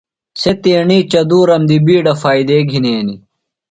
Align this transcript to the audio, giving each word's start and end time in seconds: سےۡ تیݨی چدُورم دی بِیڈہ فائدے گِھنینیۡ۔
سےۡ 0.41 0.57
تیݨی 0.63 0.99
چدُورم 1.11 1.61
دی 1.69 1.77
بِیڈہ 1.85 2.13
فائدے 2.21 2.57
گِھنینیۡ۔ 2.69 3.21